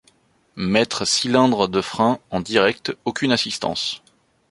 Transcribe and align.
Maître 0.55 1.05
cylindre 1.05 1.67
de 1.67 1.79
frein 1.79 2.17
en 2.31 2.39
direct, 2.39 2.91
aucune 3.05 3.31
assistance. 3.31 4.01